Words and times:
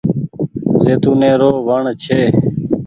زيتونٚي 0.83 1.31
رو 1.41 1.49
وڻ 1.67 1.83
ڇي۔ 2.03 2.21